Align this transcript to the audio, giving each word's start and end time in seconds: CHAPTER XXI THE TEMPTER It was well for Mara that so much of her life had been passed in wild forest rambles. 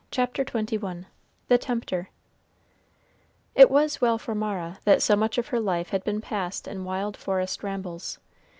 CHAPTER 0.09 0.43
XXI 0.43 1.05
THE 1.47 1.59
TEMPTER 1.59 2.09
It 3.53 3.69
was 3.69 4.01
well 4.01 4.17
for 4.17 4.33
Mara 4.33 4.79
that 4.83 5.03
so 5.03 5.15
much 5.15 5.37
of 5.37 5.49
her 5.49 5.59
life 5.59 5.89
had 5.89 6.03
been 6.03 6.21
passed 6.21 6.67
in 6.67 6.85
wild 6.85 7.15
forest 7.15 7.61
rambles. 7.61 8.17